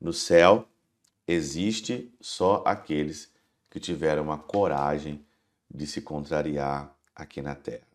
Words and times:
No 0.00 0.14
céu 0.14 0.66
existe 1.28 2.10
só 2.18 2.62
aqueles 2.66 3.30
que 3.70 3.78
tiveram 3.78 4.32
a 4.32 4.38
coragem 4.38 5.22
de 5.70 5.86
se 5.86 6.00
contrariar 6.00 6.90
aqui 7.14 7.42
na 7.42 7.54
terra. 7.54 7.86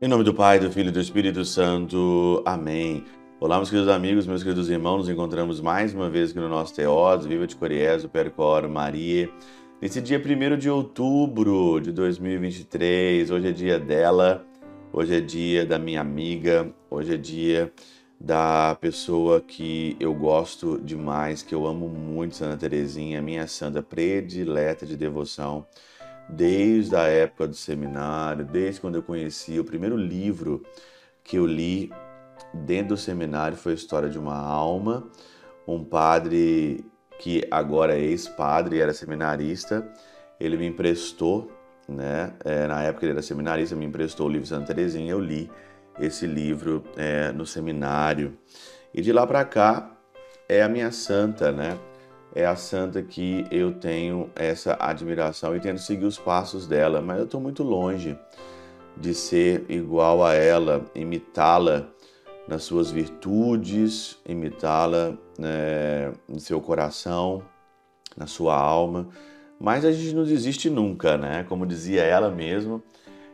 Em 0.00 0.08
nome 0.08 0.24
do 0.24 0.32
Pai, 0.32 0.58
do 0.58 0.72
Filho 0.72 0.88
e 0.88 0.92
do 0.92 1.00
Espírito 1.00 1.44
Santo. 1.44 2.42
Amém. 2.46 3.04
Olá, 3.38 3.56
meus 3.58 3.68
queridos 3.68 3.92
amigos, 3.92 4.26
meus 4.26 4.42
queridos 4.42 4.70
irmãos, 4.70 5.00
nos 5.00 5.08
encontramos 5.10 5.60
mais 5.60 5.92
uma 5.92 6.08
vez 6.08 6.30
aqui 6.30 6.40
no 6.40 6.48
nosso 6.48 6.74
Teós, 6.74 7.26
Viva 7.26 7.46
de 7.46 7.54
Coriés, 7.54 8.06
Percor, 8.06 8.66
Maria. 8.66 9.30
Nesse 9.80 10.00
dia 10.00 10.18
1 10.18 10.56
de 10.56 10.70
outubro 10.70 11.78
de 11.80 11.92
2023, 11.92 13.30
hoje 13.30 13.48
é 13.48 13.52
dia 13.52 13.78
dela, 13.78 14.42
hoje 14.90 15.16
é 15.16 15.20
dia 15.20 15.66
da 15.66 15.78
minha 15.78 16.00
amiga, 16.00 16.72
hoje 16.88 17.12
é 17.12 17.16
dia 17.18 17.70
da 18.18 18.74
pessoa 18.80 19.38
que 19.38 19.94
eu 20.00 20.14
gosto 20.14 20.80
demais, 20.82 21.42
que 21.42 21.54
eu 21.54 21.66
amo 21.66 21.90
muito, 21.90 22.36
Santa 22.36 22.56
Terezinha, 22.56 23.20
minha 23.20 23.46
santa 23.46 23.82
predileta 23.82 24.86
de 24.86 24.96
devoção, 24.96 25.66
desde 26.26 26.96
a 26.96 27.02
época 27.02 27.46
do 27.46 27.54
seminário, 27.54 28.46
desde 28.46 28.80
quando 28.80 28.94
eu 28.94 29.02
conheci 29.02 29.60
o 29.60 29.64
primeiro 29.64 29.96
livro 29.96 30.62
que 31.22 31.36
eu 31.36 31.44
li 31.44 31.92
dentro 32.54 32.94
do 32.94 32.96
seminário 32.96 33.58
foi 33.58 33.72
a 33.72 33.74
história 33.74 34.08
de 34.08 34.18
uma 34.18 34.38
alma, 34.38 35.06
um 35.68 35.84
padre 35.84 36.82
que 37.18 37.46
agora 37.50 37.96
é 37.96 38.00
ex-padre, 38.00 38.80
era 38.80 38.92
seminarista, 38.92 39.86
ele 40.38 40.56
me 40.56 40.66
emprestou, 40.66 41.50
né? 41.88 42.32
É, 42.44 42.66
na 42.66 42.82
época 42.82 43.04
ele 43.04 43.12
era 43.12 43.22
seminarista, 43.22 43.74
me 43.74 43.84
emprestou 43.84 44.26
o 44.26 44.30
livro 44.30 44.46
Santa 44.46 44.74
Teresinha, 44.74 45.12
eu 45.12 45.20
li 45.20 45.50
esse 45.98 46.26
livro 46.26 46.84
é, 46.96 47.32
no 47.32 47.46
seminário. 47.46 48.36
E 48.92 49.00
de 49.00 49.12
lá 49.12 49.26
para 49.26 49.44
cá 49.44 49.90
é 50.48 50.62
a 50.62 50.68
minha 50.68 50.90
santa, 50.90 51.50
né? 51.52 51.78
É 52.34 52.44
a 52.44 52.54
santa 52.54 53.02
que 53.02 53.46
eu 53.50 53.72
tenho 53.72 54.30
essa 54.34 54.76
admiração 54.78 55.56
e 55.56 55.60
tento 55.60 55.80
seguir 55.80 56.04
os 56.04 56.18
passos 56.18 56.66
dela, 56.66 57.00
mas 57.00 57.18
eu 57.18 57.24
estou 57.24 57.40
muito 57.40 57.62
longe 57.62 58.18
de 58.96 59.14
ser 59.14 59.64
igual 59.68 60.24
a 60.24 60.34
ela, 60.34 60.84
imitá-la 60.94 61.88
nas 62.46 62.62
suas 62.62 62.90
virtudes, 62.90 64.18
imitá-la 64.26 65.16
né, 65.38 66.12
no 66.28 66.40
seu 66.40 66.60
coração, 66.60 67.42
na 68.16 68.26
sua 68.26 68.56
alma. 68.56 69.08
Mas 69.58 69.84
a 69.84 69.92
gente 69.92 70.14
não 70.14 70.24
desiste 70.24 70.68
nunca, 70.68 71.16
né? 71.16 71.44
Como 71.48 71.66
dizia 71.66 72.02
ela 72.02 72.30
mesma, 72.30 72.82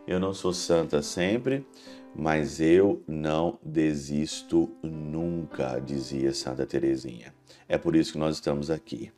eu 0.06 0.20
não 0.20 0.32
sou 0.32 0.52
santa 0.52 1.02
sempre, 1.02 1.66
mas 2.14 2.60
eu 2.60 3.02
não 3.06 3.58
desisto 3.62 4.70
nunca, 4.82 5.80
dizia 5.80 6.32
Santa 6.32 6.66
Teresinha. 6.66 7.34
É 7.68 7.78
por 7.78 7.96
isso 7.96 8.12
que 8.12 8.18
nós 8.18 8.36
estamos 8.36 8.70
aqui. 8.70 9.10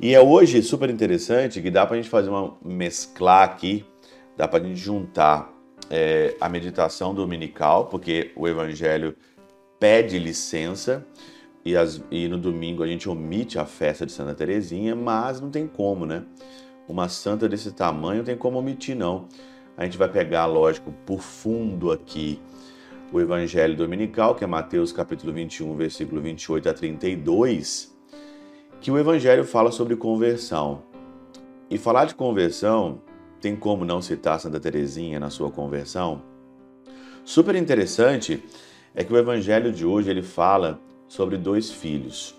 E 0.00 0.14
é 0.14 0.20
hoje 0.20 0.62
super 0.62 0.90
interessante 0.90 1.62
que 1.62 1.70
dá 1.70 1.86
para 1.86 1.96
a 1.96 2.00
gente 2.00 2.10
fazer 2.10 2.28
uma 2.28 2.56
mesclar 2.62 3.44
aqui, 3.44 3.84
dá 4.36 4.46
para 4.46 4.62
a 4.62 4.66
gente 4.66 4.78
juntar 4.78 5.50
é, 5.88 6.36
a 6.40 6.48
meditação 6.48 7.14
dominical, 7.14 7.86
porque 7.86 8.32
o 8.36 8.46
Evangelho 8.46 9.16
pede 9.78 10.18
licença 10.18 11.06
e, 11.66 11.76
as, 11.76 12.00
e, 12.12 12.28
no 12.28 12.38
domingo 12.38 12.84
a 12.84 12.86
gente 12.86 13.08
omite 13.08 13.58
a 13.58 13.66
festa 13.66 14.06
de 14.06 14.12
Santa 14.12 14.32
Teresinha, 14.32 14.94
mas 14.94 15.40
não 15.40 15.50
tem 15.50 15.66
como, 15.66 16.06
né? 16.06 16.22
Uma 16.88 17.08
santa 17.08 17.48
desse 17.48 17.72
tamanho 17.72 18.18
não 18.18 18.24
tem 18.24 18.36
como 18.36 18.56
omitir, 18.56 18.96
não. 18.96 19.26
A 19.76 19.84
gente 19.84 19.98
vai 19.98 20.08
pegar, 20.08 20.46
lógico, 20.46 20.94
por 21.04 21.20
fundo 21.20 21.90
aqui 21.90 22.40
o 23.12 23.20
Evangelho 23.20 23.76
Dominical, 23.76 24.36
que 24.36 24.44
é 24.44 24.46
Mateus 24.46 24.92
capítulo 24.92 25.32
21, 25.32 25.74
versículo 25.74 26.20
28 26.20 26.68
a 26.68 26.72
32, 26.72 27.92
que 28.80 28.92
o 28.92 28.96
Evangelho 28.96 29.42
fala 29.42 29.72
sobre 29.72 29.96
conversão. 29.96 30.84
E 31.68 31.76
falar 31.76 32.04
de 32.04 32.14
conversão 32.14 33.02
tem 33.40 33.56
como 33.56 33.84
não 33.84 34.00
citar 34.00 34.38
Santa 34.38 34.60
Teresinha 34.60 35.18
na 35.18 35.30
sua 35.30 35.50
conversão? 35.50 36.22
Super 37.24 37.56
interessante 37.56 38.40
é 38.94 39.02
que 39.02 39.12
o 39.12 39.18
evangelho 39.18 39.72
de 39.72 39.84
hoje 39.84 40.08
ele 40.08 40.22
fala 40.22 40.80
sobre 41.08 41.36
dois 41.36 41.70
filhos. 41.70 42.34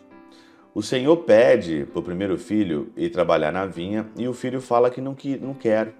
O 0.73 0.83
Senhor 0.83 1.17
pede 1.17 1.85
para 1.85 1.99
o 1.99 2.03
primeiro 2.03 2.37
filho 2.37 2.91
ir 2.95 3.09
trabalhar 3.09 3.51
na 3.51 3.65
vinha 3.65 4.07
e 4.15 4.27
o 4.27 4.33
filho 4.33 4.61
fala 4.61 4.91
que 4.91 5.01
não, 5.01 5.15
que 5.15 5.37
não 5.37 5.53
quer. 5.53 5.93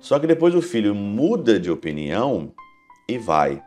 Só 0.00 0.18
que 0.18 0.26
depois 0.26 0.54
o 0.54 0.62
filho 0.62 0.94
muda 0.94 1.60
de 1.60 1.70
opinião 1.70 2.52
e 3.08 3.18
vai. 3.18 3.62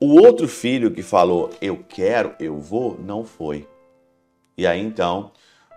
O 0.00 0.20
outro 0.20 0.48
filho 0.48 0.90
que 0.90 1.02
falou 1.02 1.50
eu 1.60 1.84
quero, 1.88 2.34
eu 2.40 2.58
vou, 2.58 2.98
não 2.98 3.24
foi. 3.24 3.68
E 4.56 4.66
aí 4.66 4.80
então 4.80 5.30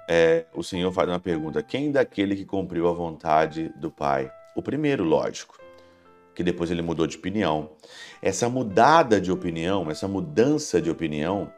é, 0.09 0.45
o 0.53 0.63
Senhor 0.63 0.91
faz 0.91 1.07
uma 1.07 1.19
pergunta: 1.19 1.61
quem 1.61 1.91
daquele 1.91 2.35
que 2.35 2.43
cumpriu 2.43 2.87
a 2.87 2.91
vontade 2.91 3.71
do 3.77 3.91
Pai? 3.91 4.31
O 4.55 4.61
primeiro, 4.61 5.03
lógico, 5.03 5.60
que 6.35 6.43
depois 6.43 6.71
ele 6.71 6.81
mudou 6.81 7.07
de 7.07 7.17
opinião. 7.17 7.71
Essa 8.21 8.49
mudada 8.49 9.19
de 9.19 9.31
opinião, 9.31 9.89
essa 9.89 10.07
mudança 10.07 10.81
de 10.81 10.89
opinião, 10.89 11.51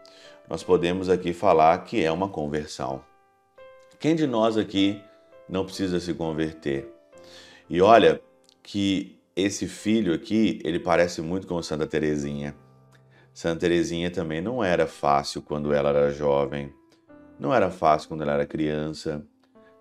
nós 0.50 0.64
podemos 0.64 1.10
aqui 1.10 1.34
falar 1.34 1.84
que 1.84 2.04
é 2.04 2.12
uma 2.12 2.30
conversão. 2.30 3.02
Quem 4.00 4.16
de 4.16 4.28
nós 4.28 4.58
aqui 4.58 5.02
não 5.48 5.66
precisa 5.66 6.00
se 6.00 6.14
converter? 6.14 6.92
E 7.70 7.82
olha 7.82 8.22
que 8.62 9.18
esse 9.36 9.68
filho 9.68 10.14
aqui, 10.14 10.60
ele 10.64 10.80
parece 10.80 11.22
muito 11.22 11.48
com 11.48 11.62
Santa 11.62 11.88
Teresinha. 11.88 12.56
Santa 13.34 13.62
Teresinha 13.62 14.12
também 14.12 14.42
não 14.42 14.64
era 14.64 14.86
fácil 14.86 15.42
quando 15.42 15.74
ela 15.74 15.90
era 15.90 16.12
jovem 16.12 16.72
não 17.40 17.54
era 17.54 17.70
fácil 17.70 18.08
quando 18.08 18.22
ela 18.22 18.34
era 18.34 18.46
criança, 18.46 19.26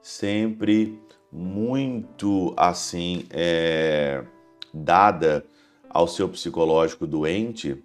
sempre 0.00 0.98
muito 1.30 2.52
assim 2.56 3.24
é, 3.30 4.22
dada 4.72 5.44
ao 5.88 6.06
seu 6.08 6.28
psicológico 6.28 7.06
doente. 7.06 7.82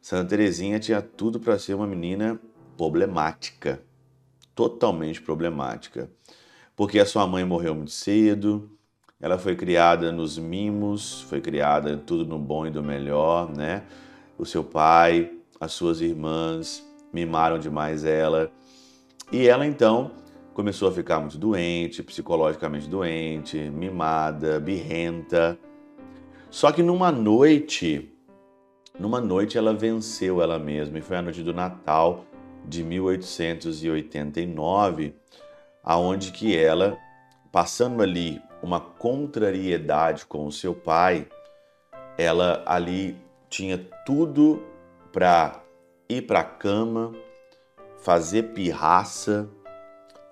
Santa 0.00 0.30
Teresinha 0.30 0.78
tinha 0.78 1.00
tudo 1.02 1.40
para 1.40 1.58
ser 1.58 1.74
uma 1.74 1.86
menina 1.86 2.40
problemática, 2.76 3.82
totalmente 4.54 5.20
problemática, 5.20 6.10
porque 6.76 6.98
a 6.98 7.06
sua 7.06 7.26
mãe 7.26 7.44
morreu 7.44 7.74
muito 7.74 7.90
cedo, 7.90 8.70
ela 9.20 9.38
foi 9.38 9.56
criada 9.56 10.12
nos 10.12 10.36
mimos, 10.36 11.22
foi 11.22 11.40
criada 11.40 11.96
tudo 11.96 12.26
no 12.26 12.38
bom 12.38 12.66
e 12.66 12.70
do 12.70 12.82
melhor, 12.82 13.50
né? 13.50 13.82
O 14.38 14.44
seu 14.44 14.62
pai, 14.62 15.32
as 15.58 15.72
suas 15.72 16.02
irmãs 16.02 16.86
mimaram 17.12 17.58
demais 17.58 18.04
ela 18.04 18.52
e 19.32 19.48
ela 19.48 19.66
então 19.66 20.12
começou 20.52 20.88
a 20.88 20.92
ficar 20.92 21.18
muito 21.18 21.38
doente, 21.38 22.02
psicologicamente 22.02 22.88
doente, 22.88 23.58
mimada, 23.58 24.60
birrenta. 24.60 25.58
Só 26.50 26.72
que 26.72 26.82
numa 26.82 27.12
noite, 27.12 28.10
numa 28.98 29.20
noite 29.20 29.58
ela 29.58 29.74
venceu 29.74 30.40
ela 30.40 30.58
mesma 30.58 30.98
e 30.98 31.02
foi 31.02 31.16
a 31.16 31.22
noite 31.22 31.42
do 31.42 31.52
Natal 31.52 32.24
de 32.64 32.82
1889, 32.82 35.14
aonde 35.82 36.32
que 36.32 36.56
ela, 36.56 36.96
passando 37.52 38.02
ali 38.02 38.40
uma 38.62 38.80
contrariedade 38.80 40.24
com 40.26 40.46
o 40.46 40.52
seu 40.52 40.74
pai, 40.74 41.28
ela 42.16 42.62
ali 42.66 43.16
tinha 43.48 43.78
tudo 44.04 44.62
para 45.12 45.62
ir 46.08 46.22
para 46.22 46.40
a 46.40 46.44
cama, 46.44 47.12
fazer 47.98 48.54
pirraça, 48.54 49.48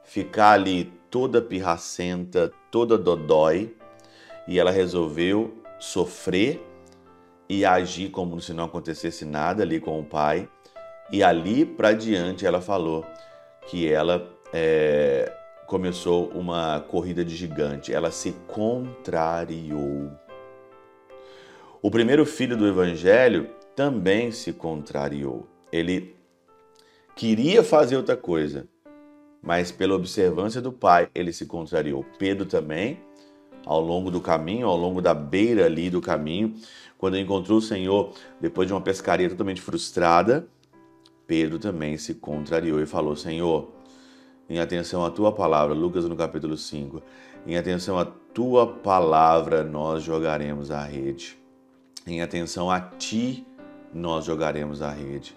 ficar 0.03 0.53
ali 0.53 0.93
toda 1.11 1.43
pirracenta, 1.43 2.53
toda 2.71 2.99
dodói, 2.99 3.75
e 4.47 4.59
ela 4.59 4.71
resolveu 4.71 5.64
sofrer 5.79 6.65
e 7.49 7.65
agir 7.65 8.11
como 8.11 8.41
se 8.41 8.53
não 8.53 8.65
acontecesse 8.65 9.25
nada 9.25 9.63
ali 9.63 9.81
com 9.81 10.01
o 10.01 10.05
pai. 10.05 10.49
E 11.11 11.23
ali 11.23 11.65
para 11.65 11.93
diante 11.93 12.47
ela 12.47 12.61
falou 12.61 13.05
que 13.67 13.91
ela 13.91 14.29
é, 14.53 15.33
começou 15.67 16.29
uma 16.29 16.81
corrida 16.81 17.25
de 17.25 17.35
gigante, 17.35 17.93
ela 17.93 18.11
se 18.11 18.33
contrariou. 18.47 20.11
O 21.83 21.91
primeiro 21.91 22.25
filho 22.25 22.57
do 22.57 22.67
evangelho 22.67 23.51
também 23.77 24.31
se 24.31 24.53
contrariou. 24.53 25.47
Ele 25.71 26.15
queria 27.15 27.63
fazer 27.63 27.97
outra 27.97 28.17
coisa, 28.17 28.67
mas 29.43 29.71
pela 29.71 29.95
observância 29.95 30.63
do 30.63 30.73
pai, 30.73 31.09
ele 31.15 31.33
se 31.33 31.45
contrariou. 31.45 32.05
Pedro 32.19 32.47
também, 32.47 32.99
ao 33.67 33.81
longo 33.81 34.11
do 34.11 34.21
caminho, 34.21 34.67
ao 34.67 34.77
longo 34.77 35.01
da 35.01 35.15
beira 35.15 35.67
ali 35.67 35.91
do 35.91 36.01
caminho, 36.01 36.55
quando 36.99 37.19
encontrou 37.19 37.59
o 37.59 37.63
Senhor, 37.63 38.13
depois 38.41 38.67
de 38.67 38.73
uma 38.73 38.81
pescaria 38.81 39.29
totalmente 39.29 39.61
frustrada, 39.61 40.47
Pedro 41.27 41.59
também 41.59 41.97
se 41.97 42.15
contrariou 42.15 42.81
e 42.81 42.87
falou: 42.87 43.17
Senhor, 43.17 43.71
em 44.49 44.59
atenção 44.59 45.05
à 45.05 45.11
tua 45.11 45.33
palavra, 45.33 45.75
Lucas 45.75 46.05
no 46.05 46.17
capítulo 46.17 46.57
5, 46.57 47.03
Em 47.47 47.57
atenção 47.57 47.99
à 47.99 48.05
tua 48.05 48.67
palavra, 48.67 49.63
nós 49.63 50.03
jogaremos 50.03 50.71
a 50.71 50.83
rede. 50.83 51.39
Em 52.07 52.21
atenção 52.21 52.71
a 52.71 52.81
ti, 52.81 53.47
nós 53.93 54.25
jogaremos 54.25 54.83
a 54.83 54.91
rede. 54.91 55.35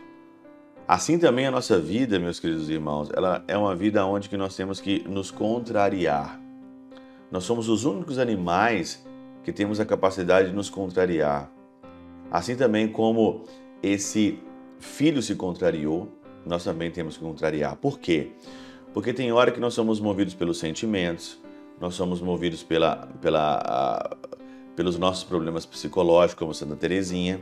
Assim 0.88 1.20
também 1.20 1.46
a 1.46 1.52
nossa 1.52 1.80
vida, 1.80 2.18
meus 2.18 2.40
queridos 2.40 2.70
irmãos, 2.70 3.10
ela 3.14 3.44
é 3.48 3.58
uma 3.58 3.76
vida 3.76 4.06
onde 4.06 4.30
que 4.30 4.38
nós 4.38 4.56
temos 4.56 4.80
que 4.80 5.04
nos 5.08 5.32
contrariar. 5.32 6.47
Nós 7.32 7.44
somos 7.44 7.68
os 7.70 7.86
únicos 7.86 8.18
animais 8.18 9.06
que 9.44 9.52
temos 9.52 9.80
a 9.80 9.86
capacidade 9.86 10.50
de 10.50 10.56
nos 10.56 10.70
contrariar. 10.70 11.52
Assim 12.32 12.56
também 12.56 12.88
como 12.88 13.44
esse 13.82 14.40
filho 14.80 15.22
se 15.22 15.36
contrariou, 15.36 16.10
nós 16.46 16.64
também 16.64 16.92
temos 16.92 17.18
que 17.18 17.24
contrariar. 17.24 17.76
Por 17.76 18.00
quê? 18.00 18.32
Porque 18.94 19.14
tem 19.14 19.32
hora 19.32 19.52
que 19.52 19.60
nós 19.60 19.74
somos 19.74 20.00
movidos 20.00 20.34
pelos 20.34 20.58
sentimentos, 20.58 21.40
nós 21.80 21.94
somos 21.94 22.22
movidos 22.22 22.64
pela, 22.64 23.08
pela, 23.22 24.18
pelos 24.76 24.98
nossos 24.98 25.24
problemas 25.24 25.66
psicológicos, 25.66 26.40
como 26.40 26.54
Santa 26.54 26.76
Teresinha. 26.76 27.42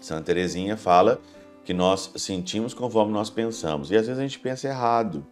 Santa 0.00 0.22
Teresinha 0.22 0.76
fala 0.76 1.20
que 1.64 1.72
nós 1.72 2.12
sentimos 2.16 2.74
conforme 2.74 3.12
nós 3.12 3.30
pensamos. 3.30 3.90
E 3.90 3.96
às 3.96 4.06
vezes 4.06 4.18
a 4.18 4.22
gente 4.22 4.38
pensa 4.38 4.68
errado. 4.68 5.26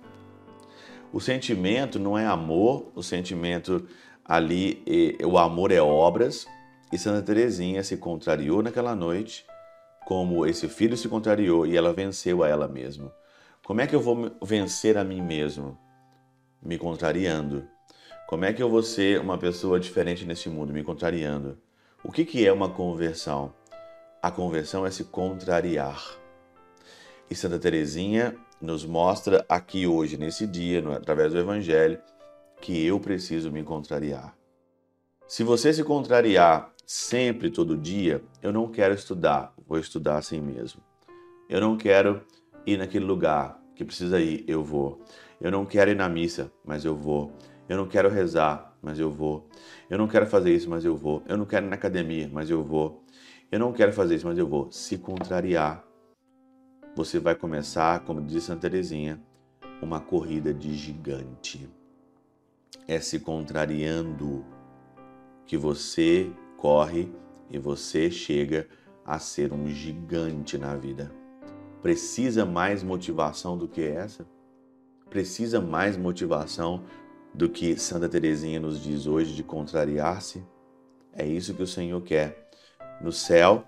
O 1.16 1.20
sentimento 1.20 1.98
não 1.98 2.18
é 2.18 2.26
amor, 2.26 2.92
o 2.94 3.02
sentimento 3.02 3.88
ali, 4.22 4.84
o 5.24 5.38
amor 5.38 5.72
é 5.72 5.80
obras. 5.80 6.46
E 6.92 6.98
Santa 6.98 7.22
Teresinha 7.22 7.82
se 7.82 7.96
contrariou 7.96 8.62
naquela 8.62 8.94
noite, 8.94 9.46
como 10.04 10.44
esse 10.44 10.68
filho 10.68 10.94
se 10.94 11.08
contrariou 11.08 11.66
e 11.66 11.74
ela 11.74 11.90
venceu 11.94 12.44
a 12.44 12.48
ela 12.50 12.68
mesma. 12.68 13.10
Como 13.64 13.80
é 13.80 13.86
que 13.86 13.96
eu 13.96 14.00
vou 14.00 14.30
vencer 14.42 14.98
a 14.98 15.04
mim 15.04 15.22
mesmo? 15.22 15.78
Me 16.62 16.76
contrariando. 16.76 17.66
Como 18.28 18.44
é 18.44 18.52
que 18.52 18.62
eu 18.62 18.68
vou 18.68 18.82
ser 18.82 19.18
uma 19.18 19.38
pessoa 19.38 19.80
diferente 19.80 20.26
nesse 20.26 20.50
mundo? 20.50 20.70
Me 20.70 20.84
contrariando. 20.84 21.56
O 22.04 22.12
que, 22.12 22.26
que 22.26 22.46
é 22.46 22.52
uma 22.52 22.68
conversão? 22.68 23.54
A 24.22 24.30
conversão 24.30 24.84
é 24.84 24.90
se 24.90 25.04
contrariar. 25.04 25.98
E 27.30 27.34
Santa 27.34 27.58
Teresinha 27.58 28.36
nos 28.60 28.84
mostra 28.84 29.44
aqui 29.48 29.86
hoje, 29.86 30.16
nesse 30.16 30.46
dia, 30.46 30.82
através 30.96 31.32
do 31.32 31.38
Evangelho, 31.38 31.98
que 32.60 32.84
eu 32.84 32.98
preciso 32.98 33.50
me 33.50 33.62
contrariar. 33.62 34.36
Se 35.26 35.42
você 35.42 35.72
se 35.72 35.82
contrariar 35.82 36.72
sempre, 36.86 37.50
todo 37.50 37.76
dia, 37.76 38.22
eu 38.42 38.52
não 38.52 38.68
quero 38.70 38.94
estudar, 38.94 39.52
vou 39.66 39.78
estudar 39.78 40.16
assim 40.16 40.40
mesmo. 40.40 40.80
Eu 41.48 41.60
não 41.60 41.76
quero 41.76 42.22
ir 42.66 42.78
naquele 42.78 43.04
lugar 43.04 43.60
que 43.74 43.84
precisa 43.84 44.20
ir, 44.20 44.44
eu 44.48 44.64
vou. 44.64 45.00
Eu 45.40 45.50
não 45.50 45.66
quero 45.66 45.90
ir 45.90 45.96
na 45.96 46.08
missa, 46.08 46.50
mas 46.64 46.84
eu 46.84 46.96
vou. 46.96 47.32
Eu 47.68 47.76
não 47.76 47.86
quero 47.86 48.08
rezar, 48.08 48.76
mas 48.80 48.98
eu 48.98 49.10
vou. 49.10 49.48
Eu 49.90 49.98
não 49.98 50.08
quero 50.08 50.26
fazer 50.26 50.54
isso, 50.54 50.70
mas 50.70 50.84
eu 50.84 50.96
vou. 50.96 51.22
Eu 51.26 51.36
não 51.36 51.44
quero 51.44 51.66
ir 51.66 51.68
na 51.68 51.76
academia, 51.76 52.30
mas 52.32 52.48
eu 52.48 52.62
vou. 52.62 53.04
Eu 53.50 53.58
não 53.58 53.72
quero 53.72 53.92
fazer 53.92 54.16
isso, 54.16 54.26
mas 54.26 54.38
eu 54.38 54.46
vou. 54.46 54.70
Se 54.70 54.96
contrariar, 54.96 55.84
você 56.96 57.18
vai 57.18 57.34
começar, 57.34 58.00
como 58.06 58.22
diz 58.22 58.44
Santa 58.44 58.62
Teresinha, 58.62 59.20
uma 59.82 60.00
corrida 60.00 60.54
de 60.54 60.72
gigante. 60.72 61.68
É 62.88 62.98
se 62.98 63.20
contrariando 63.20 64.42
que 65.44 65.58
você 65.58 66.32
corre 66.56 67.12
e 67.50 67.58
você 67.58 68.10
chega 68.10 68.66
a 69.04 69.18
ser 69.18 69.52
um 69.52 69.68
gigante 69.68 70.56
na 70.56 70.74
vida. 70.74 71.12
Precisa 71.82 72.46
mais 72.46 72.82
motivação 72.82 73.58
do 73.58 73.68
que 73.68 73.82
essa? 73.82 74.26
Precisa 75.10 75.60
mais 75.60 75.98
motivação 75.98 76.82
do 77.34 77.46
que 77.46 77.76
Santa 77.76 78.08
Teresinha 78.08 78.58
nos 78.58 78.82
diz 78.82 79.06
hoje 79.06 79.34
de 79.34 79.42
contrariar-se? 79.42 80.42
É 81.12 81.26
isso 81.26 81.52
que 81.52 81.62
o 81.62 81.66
Senhor 81.66 82.00
quer. 82.00 82.48
No 83.02 83.12
céu 83.12 83.66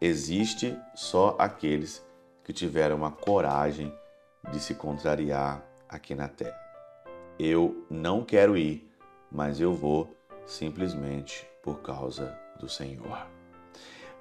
existe 0.00 0.78
só 0.94 1.34
aqueles 1.36 2.08
que 2.50 2.52
tiveram 2.52 3.04
a 3.04 3.12
coragem 3.12 3.94
de 4.50 4.58
se 4.58 4.74
contrariar 4.74 5.64
aqui 5.88 6.16
na 6.16 6.26
terra. 6.26 6.58
Eu 7.38 7.86
não 7.88 8.24
quero 8.24 8.56
ir, 8.56 8.90
mas 9.30 9.60
eu 9.60 9.72
vou 9.72 10.12
simplesmente 10.46 11.46
por 11.62 11.80
causa 11.80 12.36
do 12.58 12.68
Senhor. 12.68 13.24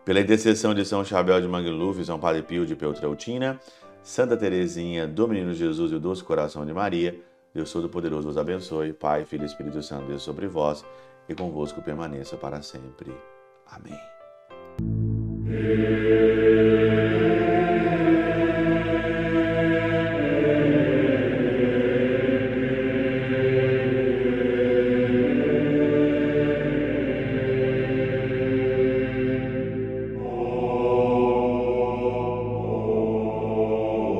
Pela 0.06 0.20
intercessão 0.20 0.76
de 0.76 0.86
São 0.86 1.04
Chabel 1.04 1.42
de 1.42 1.48
Mangluf, 1.48 2.06
São 2.06 2.20
Padre 2.20 2.44
Pio 2.44 2.68
de 2.68 2.76
Peltrautina, 2.76 3.60
Santa 4.04 4.38
Teresinha 4.38 5.08
do 5.08 5.28
Menino 5.28 5.52
Jesus 5.52 5.92
e 5.92 5.96
o 5.96 6.00
Doce 6.00 6.24
Coração 6.24 6.64
de 6.68 6.74
Maria, 6.74 7.20
Deus 7.52 7.74
Todo-Poderoso 7.74 8.28
vos 8.28 8.38
abençoe, 8.38 8.94
Pai, 8.94 9.26
Filho 9.26 9.42
e 9.42 9.48
Espírito 9.48 9.82
Santo, 9.82 10.06
Deus 10.06 10.22
sobre 10.22 10.46
vós 10.46 10.86
e 11.28 11.34
convosco 11.34 11.82
permaneça 11.82 12.38
para 12.38 12.62
sempre. 12.62 13.12
Amém. 13.66 14.00